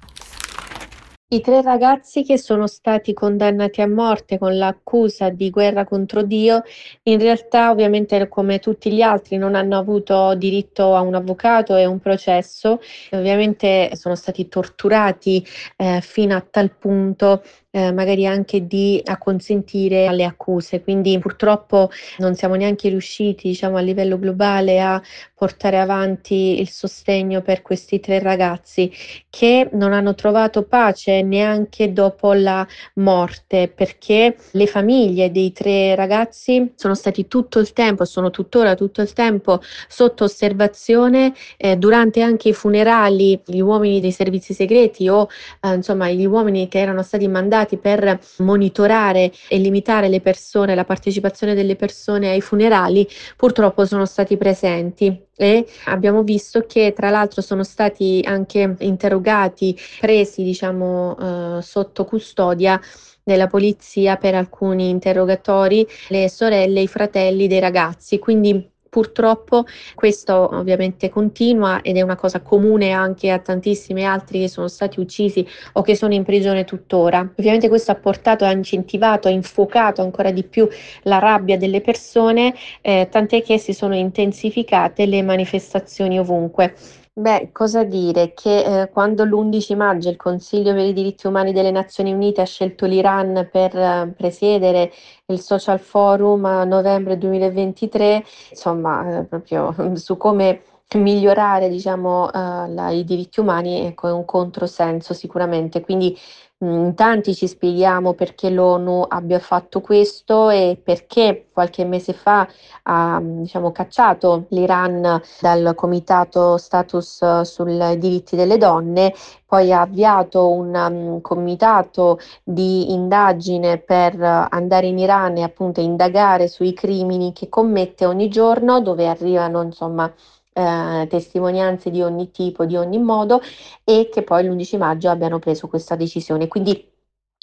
I 1.29 1.41
tre 1.41 1.61
ragazzi 1.61 2.23
che 2.23 2.37
sono 2.37 2.67
stati 2.67 3.11
condannati 3.11 3.81
a 3.81 3.87
morte 3.87 4.37
con 4.37 4.55
l'accusa 4.55 5.29
di 5.29 5.49
guerra 5.49 5.83
contro 5.83 6.21
Dio, 6.21 6.63
in 7.03 7.19
realtà 7.19 7.69
ovviamente 7.69 8.29
come 8.29 8.59
tutti 8.59 8.93
gli 8.93 9.01
altri 9.01 9.35
non 9.35 9.53
hanno 9.53 9.77
avuto 9.77 10.35
diritto 10.35 10.95
a 10.95 11.01
un 11.01 11.15
avvocato 11.15 11.75
e 11.75 11.85
un 11.85 11.99
processo, 11.99 12.79
ovviamente 13.11 13.93
sono 13.95 14.15
stati 14.15 14.47
torturati 14.47 15.45
eh, 15.75 15.99
fino 16.01 16.33
a 16.33 16.45
tal 16.49 16.71
punto 16.71 17.43
eh, 17.71 17.91
magari 17.91 18.25
anche 18.25 18.65
di 18.65 19.01
acconsentire 19.03 20.07
alle 20.07 20.23
accuse. 20.23 20.81
Quindi 20.81 21.17
purtroppo 21.19 21.89
non 22.17 22.35
siamo 22.35 22.55
neanche 22.55 22.89
riusciti, 22.89 23.49
diciamo, 23.49 23.77
a 23.77 23.81
livello 23.81 24.17
globale 24.17 24.79
a 24.79 25.01
portare 25.33 25.79
avanti 25.79 26.59
il 26.59 26.69
sostegno 26.69 27.41
per 27.41 27.61
questi 27.61 27.99
tre 27.99 28.19
ragazzi 28.19 28.91
che 29.29 29.69
non 29.73 29.93
hanno 29.93 30.15
trovato 30.15 30.63
pace 30.63 31.21
neanche 31.21 31.93
dopo 31.93 32.33
la 32.33 32.65
morte, 32.95 33.67
perché 33.67 34.35
le 34.51 34.67
famiglie 34.67 35.31
dei 35.31 35.51
tre 35.51 35.93
ragazzi 35.95 36.71
sono 36.75 36.95
stati 36.95 37.27
tutto 37.27 37.59
il 37.59 37.73
tempo, 37.73 38.05
sono 38.05 38.31
tuttora 38.31 38.75
tutto 38.75 39.01
il 39.01 39.13
tempo 39.13 39.61
sotto 39.87 40.23
osservazione 40.23 41.33
eh, 41.57 41.75
durante 41.75 42.21
anche 42.21 42.49
i 42.49 42.53
funerali, 42.53 43.39
gli 43.45 43.59
uomini 43.59 43.99
dei 43.99 44.11
servizi 44.11 44.53
segreti 44.53 45.07
o 45.07 45.27
eh, 45.61 45.73
insomma 45.73 46.09
gli 46.09 46.25
uomini 46.25 46.67
che 46.67 46.79
erano 46.79 47.03
stati 47.03 47.27
mandati 47.27 47.56
creati 47.57 47.77
per 47.77 48.19
monitorare 48.37 49.31
e 49.47 49.57
limitare 49.57 50.09
le 50.09 50.21
persone, 50.21 50.75
la 50.75 50.85
partecipazione 50.85 51.55
delle 51.55 51.75
persone 51.75 52.29
ai 52.29 52.41
funerali, 52.41 53.07
purtroppo 53.35 53.85
sono 53.85 54.05
stati 54.05 54.37
presenti 54.37 55.25
e 55.35 55.67
abbiamo 55.85 56.23
visto 56.23 56.65
che 56.67 56.93
tra 56.95 57.09
l'altro 57.09 57.41
sono 57.41 57.63
stati 57.63 58.21
anche 58.25 58.75
interrogati, 58.79 59.77
presi 59.99 60.43
diciamo 60.43 61.17
eh, 61.57 61.61
sotto 61.61 62.05
custodia 62.05 62.79
della 63.23 63.47
polizia 63.47 64.15
per 64.15 64.35
alcuni 64.35 64.89
interrogatori 64.89 65.85
le 66.09 66.29
sorelle 66.29 66.81
i 66.81 66.87
fratelli 66.87 67.47
dei 67.47 67.59
ragazzi. 67.59 68.19
Quindi 68.19 68.71
Purtroppo 68.89 69.65
questo 69.95 70.33
ovviamente 70.55 71.09
continua 71.09 71.81
ed 71.81 71.97
è 71.97 72.01
una 72.01 72.15
cosa 72.15 72.41
comune 72.41 72.91
anche 72.91 73.31
a 73.31 73.39
tantissimi 73.39 74.05
altri 74.05 74.41
che 74.41 74.49
sono 74.49 74.67
stati 74.67 74.99
uccisi 74.99 75.45
o 75.73 75.81
che 75.81 75.95
sono 75.95 76.13
in 76.13 76.23
prigione 76.23 76.63
tuttora. 76.63 77.19
Ovviamente 77.37 77.69
questo 77.69 77.91
ha 77.91 77.95
portato, 77.95 78.45
ha 78.45 78.51
incentivato, 78.51 79.27
ha 79.27 79.31
infuocato 79.31 80.01
ancora 80.01 80.31
di 80.31 80.43
più 80.43 80.67
la 81.03 81.19
rabbia 81.19 81.57
delle 81.57 81.81
persone, 81.81 82.53
eh, 82.81 83.07
tant'è 83.09 83.41
che 83.41 83.57
si 83.57 83.73
sono 83.73 83.95
intensificate 83.95 85.05
le 85.05 85.21
manifestazioni 85.21 86.19
ovunque. 86.19 86.75
Beh, 87.19 87.49
cosa 87.51 87.83
dire? 87.83 88.33
Che 88.35 88.81
eh, 88.83 88.89
quando 88.91 89.25
l'11 89.25 89.75
maggio 89.75 90.07
il 90.09 90.17
Consiglio 90.17 90.71
per 90.73 90.85
i 90.85 90.93
diritti 90.93 91.25
umani 91.25 91.51
delle 91.51 91.71
Nazioni 91.71 92.13
Unite 92.13 92.41
ha 92.41 92.45
scelto 92.45 92.85
l'Iran 92.85 93.49
per 93.51 93.75
eh, 93.75 94.13
presiedere 94.15 94.91
il 95.25 95.39
Social 95.39 95.79
Forum 95.79 96.45
a 96.45 96.63
novembre 96.63 97.17
2023, 97.17 98.23
insomma, 98.51 99.21
eh, 99.21 99.23
proprio 99.23 99.73
su 99.97 100.15
come 100.15 100.61
migliorare, 100.95 101.69
diciamo, 101.69 102.31
eh, 102.31 102.67
la, 102.69 102.89
i 102.89 103.03
diritti 103.03 103.39
umani, 103.39 103.85
ecco, 103.85 104.07
è 104.07 104.11
un 104.11 104.25
controsenso 104.25 105.13
sicuramente. 105.13 105.81
Quindi 105.81 106.17
in 106.59 106.95
tanti 106.95 107.35
ci 107.35 107.45
spieghiamo 107.47 108.13
perché 108.13 108.49
l'ONU 108.49 109.05
abbia 109.07 109.37
fatto 109.37 109.79
questo 109.79 110.49
e 110.49 110.79
perché 110.83 111.49
qualche 111.53 111.85
mese 111.85 112.13
fa 112.13 112.47
ha 112.83 113.19
diciamo, 113.21 113.71
cacciato 113.71 114.45
l'Iran 114.49 115.21
dal 115.39 115.73
comitato 115.75 116.57
status 116.57 117.41
sui 117.41 117.99
diritti 117.99 118.35
delle 118.35 118.57
donne, 118.57 119.13
poi 119.45 119.71
ha 119.71 119.81
avviato 119.81 120.49
un 120.49 120.73
um, 120.73 121.21
comitato 121.21 122.17
di 122.43 122.91
indagine 122.91 123.77
per 123.77 124.19
andare 124.19 124.87
in 124.87 124.97
Iran 124.97 125.37
e 125.37 125.43
appunto 125.43 125.79
indagare 125.79 126.47
sui 126.47 126.73
crimini 126.73 127.33
che 127.33 127.49
commette 127.49 128.05
ogni 128.07 128.29
giorno, 128.29 128.81
dove 128.81 129.07
arrivano 129.07 129.61
insomma 129.61 130.11
eh, 130.57 131.07
testimonianze 131.07 131.91
di 131.91 132.01
ogni 132.01 132.31
tipo, 132.31 132.65
di 132.65 132.75
ogni 132.75 132.99
modo 132.99 133.41
e 133.83 134.09
che 134.11 134.23
poi 134.23 134.45
l'11 134.45 134.77
maggio 134.77 135.09
abbiano 135.09 135.39
preso 135.39 135.67
questa 135.67 135.95
decisione. 135.95 136.47
Quindi 136.47 136.95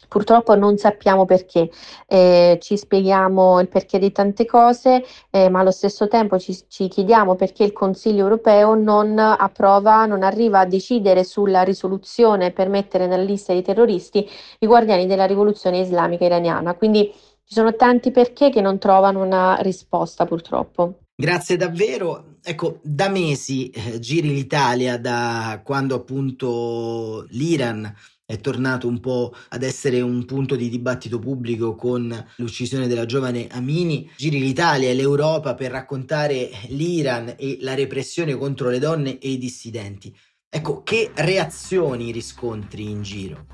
Purtroppo 0.06 0.54
non 0.54 0.76
sappiamo 0.76 1.24
perché, 1.24 1.70
eh, 2.06 2.58
ci 2.60 2.76
spieghiamo 2.76 3.58
il 3.60 3.68
perché 3.68 3.98
di 3.98 4.12
tante 4.12 4.44
cose, 4.44 5.02
eh, 5.30 5.48
ma 5.48 5.60
allo 5.60 5.70
stesso 5.70 6.08
tempo 6.08 6.38
ci, 6.38 6.56
ci, 6.68 6.88
chiediamo 6.88 7.34
perché 7.36 7.64
il 7.64 7.72
Consiglio 7.72 8.22
europeo 8.22 8.74
non 8.74 9.18
approva, 9.18 10.04
non 10.06 10.22
arriva 10.22 10.60
a 10.60 10.66
decidere 10.66 11.24
sulla 11.24 11.62
risoluzione 11.62 12.52
per 12.52 12.68
mettere 12.68 13.06
nella 13.06 13.22
lista 13.22 13.52
dei 13.52 13.62
terroristi 13.62 14.28
i 14.60 14.66
guardiani 14.66 15.06
della 15.06 15.26
rivoluzione 15.26 15.78
islamica 15.78 16.24
iraniana. 16.24 16.74
Quindi 16.74 17.10
ci 17.46 17.54
sono 17.54 17.74
tanti 17.74 18.10
perché 18.10 18.50
che 18.50 18.60
non 18.60 18.78
trovano 18.78 19.22
una 19.22 19.56
risposta 19.60 20.26
purtroppo. 20.26 20.98
Grazie 21.16 21.56
davvero. 21.56 22.33
Ecco, 22.46 22.78
da 22.82 23.08
mesi 23.08 23.70
eh, 23.70 23.98
giri 24.00 24.28
l'Italia, 24.28 24.98
da 24.98 25.62
quando 25.64 25.94
appunto 25.94 27.26
l'Iran 27.30 27.90
è 28.26 28.38
tornato 28.38 28.86
un 28.86 29.00
po' 29.00 29.34
ad 29.48 29.62
essere 29.62 30.02
un 30.02 30.26
punto 30.26 30.54
di 30.54 30.68
dibattito 30.68 31.18
pubblico 31.18 31.74
con 31.74 32.14
l'uccisione 32.36 32.86
della 32.86 33.06
giovane 33.06 33.46
Amini, 33.50 34.10
giri 34.18 34.40
l'Italia 34.40 34.90
e 34.90 34.94
l'Europa 34.94 35.54
per 35.54 35.70
raccontare 35.70 36.50
l'Iran 36.68 37.34
e 37.38 37.56
la 37.62 37.72
repressione 37.72 38.36
contro 38.36 38.68
le 38.68 38.78
donne 38.78 39.18
e 39.18 39.30
i 39.30 39.38
dissidenti. 39.38 40.14
Ecco, 40.50 40.82
che 40.82 41.12
reazioni 41.14 42.12
riscontri 42.12 42.90
in 42.90 43.02
giro? 43.02 43.46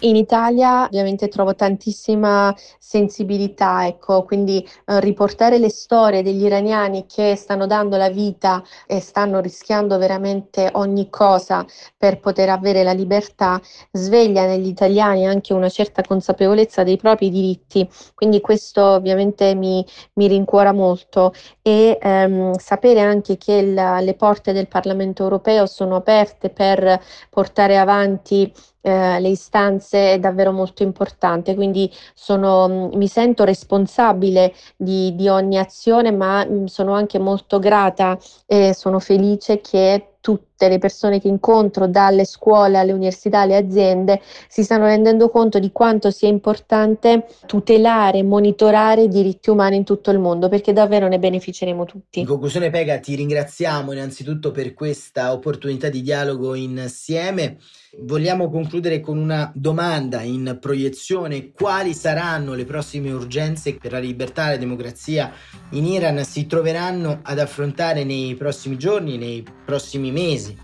In 0.00 0.16
Italia 0.16 0.84
ovviamente 0.84 1.28
trovo 1.28 1.54
tantissima 1.54 2.54
sensibilità, 2.88 3.84
ecco, 3.84 4.22
quindi 4.22 4.64
eh, 4.86 5.00
riportare 5.00 5.58
le 5.58 5.70
storie 5.70 6.22
degli 6.22 6.44
iraniani 6.44 7.06
che 7.06 7.34
stanno 7.34 7.66
dando 7.66 7.96
la 7.96 8.10
vita 8.10 8.62
e 8.86 9.00
stanno 9.00 9.40
rischiando 9.40 9.98
veramente 9.98 10.70
ogni 10.74 11.10
cosa 11.10 11.66
per 11.96 12.20
poter 12.20 12.48
avere 12.48 12.84
la 12.84 12.92
libertà, 12.92 13.60
sveglia 13.90 14.46
negli 14.46 14.68
italiani 14.68 15.26
anche 15.26 15.52
una 15.52 15.68
certa 15.68 16.02
consapevolezza 16.02 16.84
dei 16.84 16.96
propri 16.96 17.28
diritti, 17.28 17.88
quindi 18.14 18.40
questo 18.40 18.84
ovviamente 18.84 19.56
mi, 19.56 19.84
mi 20.14 20.28
rincuora 20.28 20.70
molto. 20.72 21.32
E 21.62 21.98
ehm, 22.00 22.54
sapere 22.56 23.00
anche 23.00 23.36
che 23.36 23.54
il, 23.54 23.74
le 23.74 24.14
porte 24.14 24.52
del 24.52 24.68
Parlamento 24.68 25.24
europeo 25.24 25.66
sono 25.66 25.96
aperte 25.96 26.50
per 26.50 27.00
portare 27.30 27.78
avanti 27.78 28.52
eh, 28.86 29.18
le 29.18 29.30
istanze 29.30 30.12
è 30.12 30.18
davvero 30.20 30.52
molto 30.52 30.84
importante, 30.84 31.56
quindi 31.56 31.90
sono, 32.14 32.68
mi 32.94 33.08
sento 33.08 33.44
responsabile 33.44 34.54
di, 34.76 35.14
di 35.14 35.28
ogni 35.28 35.58
azione, 35.58 36.10
ma 36.12 36.44
mh, 36.44 36.64
sono 36.66 36.92
anche 36.94 37.18
molto 37.18 37.58
grata 37.58 38.18
e 38.46 38.74
sono 38.74 38.98
felice 39.00 39.60
che 39.60 40.15
tutte 40.26 40.66
le 40.68 40.78
persone 40.78 41.20
che 41.20 41.28
incontro, 41.28 41.86
dalle 41.86 42.24
scuole 42.24 42.78
alle 42.78 42.90
università 42.90 43.42
alle 43.42 43.54
aziende, 43.54 44.20
si 44.48 44.64
stanno 44.64 44.86
rendendo 44.86 45.28
conto 45.28 45.60
di 45.60 45.70
quanto 45.70 46.10
sia 46.10 46.26
importante 46.26 47.26
tutelare 47.46 48.18
e 48.18 48.22
monitorare 48.24 49.02
i 49.02 49.08
diritti 49.08 49.50
umani 49.50 49.76
in 49.76 49.84
tutto 49.84 50.10
il 50.10 50.18
mondo, 50.18 50.48
perché 50.48 50.72
davvero 50.72 51.06
ne 51.06 51.20
beneficeremo 51.20 51.84
tutti. 51.84 52.18
In 52.18 52.26
conclusione, 52.26 52.70
Pega, 52.70 52.98
ti 52.98 53.14
ringraziamo 53.14 53.92
innanzitutto 53.92 54.50
per 54.50 54.74
questa 54.74 55.32
opportunità 55.32 55.88
di 55.90 56.02
dialogo 56.02 56.56
insieme. 56.56 57.58
Vogliamo 57.98 58.50
concludere 58.50 59.00
con 59.00 59.16
una 59.16 59.50
domanda 59.54 60.22
in 60.22 60.58
proiezione. 60.60 61.52
Quali 61.52 61.94
saranno 61.94 62.54
le 62.54 62.64
prossime 62.64 63.12
urgenze 63.12 63.76
per 63.76 63.92
la 63.92 63.98
libertà 64.00 64.48
e 64.48 64.50
la 64.50 64.56
democrazia 64.56 65.32
in 65.70 65.86
Iran 65.86 66.22
si 66.24 66.46
troveranno 66.46 67.20
ad 67.22 67.38
affrontare 67.38 68.04
nei 68.04 68.34
prossimi 68.34 68.76
giorni, 68.76 69.16
nei 69.16 69.42
prossimi 69.64 70.10
mesi? 70.16 70.58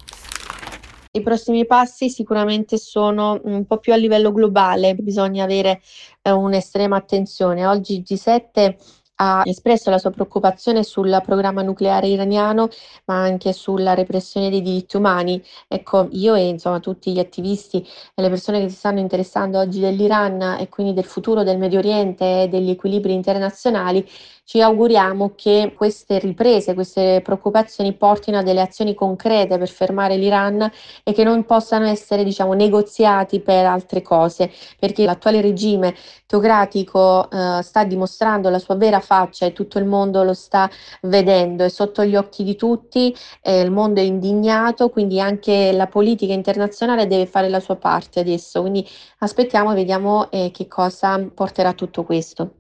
I 1.15 1.21
prossimi 1.21 1.67
passi 1.67 2.09
sicuramente 2.09 2.79
sono 2.79 3.39
un 3.45 3.67
po' 3.67 3.77
più 3.77 3.93
a 3.93 3.97
livello 3.97 4.33
globale, 4.33 4.95
bisogna 4.95 5.45
avere 5.45 5.83
eh, 6.23 6.31
un'estrema 6.31 6.97
attenzione. 6.97 7.67
Oggi 7.67 7.97
il 7.97 8.03
G7 8.03 8.77
ha 9.17 9.43
espresso 9.45 9.91
la 9.91 9.99
sua 9.99 10.11
preoccupazione 10.11 10.83
sul 10.83 11.21
programma 11.25 11.61
nucleare 11.61 12.09
iraniano, 12.09 12.69
ma 13.05 13.21
anche 13.23 13.53
sulla 13.53 13.93
repressione 13.93 14.49
dei 14.49 14.63
diritti 14.63 14.97
umani. 14.97 15.43
Ecco, 15.69 16.09
io 16.13 16.35
e 16.35 16.49
insomma 16.49 16.81
tutti 16.81 17.13
gli 17.13 17.19
attivisti 17.19 17.87
e 18.15 18.23
le 18.23 18.31
persone 18.31 18.61
che 18.61 18.71
si 18.71 18.77
stanno 18.77 19.01
interessando 19.01 19.59
oggi 19.59 19.81
dell'Iran 19.81 20.57
e 20.59 20.69
quindi 20.71 20.95
del 20.95 21.05
futuro 21.05 21.43
del 21.43 21.59
Medio 21.59 21.79
Oriente 21.79 22.45
e 22.45 22.49
degli 22.49 22.71
equilibri 22.71 23.13
internazionali 23.13 24.09
ci 24.45 24.61
auguriamo 24.61 25.33
che 25.37 25.73
queste 25.77 26.19
riprese, 26.19 26.75
queste 26.75 27.21
preoccupazioni 27.23 27.95
portino 27.95 28.39
a 28.39 28.43
delle 28.43 28.61
azioni 28.61 28.95
concrete 28.95 29.57
per 29.57 29.69
fermare 29.69 30.17
l'Iran 30.17 30.71
e 31.05 31.13
che 31.13 31.25
non 31.25 31.45
possano 31.45 31.87
essere, 31.87 32.25
diciamo, 32.25 32.53
negoziati 32.53 33.41
per 33.41 33.65
altre 33.65 34.03
cose, 34.03 34.51
perché 34.79 35.05
l'attuale 35.05 35.41
regime 35.41 35.95
teocratico 36.27 37.31
eh, 37.31 37.61
sta 37.63 37.85
dimostrando 37.85 38.49
la 38.51 38.59
sua 38.59 38.75
vera 38.75 39.01
faccia 39.01 39.47
e 39.47 39.53
tutto 39.53 39.79
il 39.79 39.85
mondo 39.85 40.23
lo 40.23 40.35
sta 40.35 40.69
vedendo, 41.03 41.65
è 41.65 41.69
sotto 41.69 42.05
gli 42.05 42.17
occhi 42.17 42.43
di 42.43 42.57
tutti, 42.57 43.15
eh, 43.43 43.61
il 43.61 43.71
mondo 43.71 44.01
è 44.01 44.05
indignato, 44.05 44.91
quindi 44.91 45.21
anche 45.21 45.73
la 45.73 45.87
politica 45.87 46.33
internazionale 46.33 47.07
deve 47.07 47.27
fare 47.27 47.49
la 47.49 47.61
sua 47.61 47.77
parte 47.77 48.21
adesso, 48.21 48.61
quindi 48.61 48.87
aspettiamo 49.19 49.73
e 49.73 49.75
vediamo 49.75 50.31
eh, 50.31 50.51
che 50.53 50.67
cosa 50.67 51.19
porterà 51.33 51.73
tutto 51.73 52.03
questo. 52.03 52.55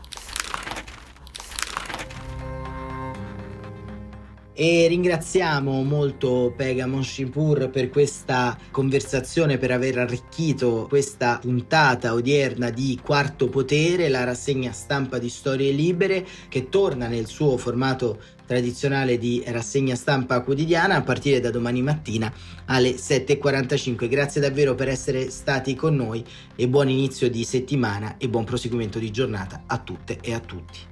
E 4.54 4.86
ringraziamo 4.86 5.82
molto 5.82 6.52
Pega 6.54 6.86
Monshipur 6.86 7.70
per 7.70 7.88
questa 7.88 8.58
conversazione, 8.70 9.56
per 9.56 9.70
aver 9.70 9.96
arricchito 9.96 10.84
questa 10.90 11.38
puntata 11.40 12.12
odierna 12.12 12.68
di 12.68 13.00
Quarto 13.02 13.48
Potere, 13.48 14.10
la 14.10 14.24
rassegna 14.24 14.70
stampa 14.72 15.16
di 15.16 15.30
Storie 15.30 15.72
Libere 15.72 16.26
che 16.50 16.68
torna 16.68 17.06
nel 17.06 17.28
suo 17.28 17.56
formato 17.56 18.20
tradizionale 18.44 19.16
di 19.16 19.42
rassegna 19.46 19.94
stampa 19.94 20.42
quotidiana 20.42 20.96
a 20.96 21.02
partire 21.02 21.40
da 21.40 21.50
domani 21.50 21.80
mattina 21.80 22.30
alle 22.66 22.96
7.45. 22.96 24.06
Grazie 24.06 24.42
davvero 24.42 24.74
per 24.74 24.88
essere 24.88 25.30
stati 25.30 25.74
con 25.74 25.96
noi 25.96 26.22
e 26.54 26.68
buon 26.68 26.90
inizio 26.90 27.30
di 27.30 27.42
settimana 27.44 28.18
e 28.18 28.28
buon 28.28 28.44
proseguimento 28.44 28.98
di 28.98 29.10
giornata 29.10 29.62
a 29.66 29.78
tutte 29.78 30.18
e 30.20 30.34
a 30.34 30.40
tutti. 30.40 30.91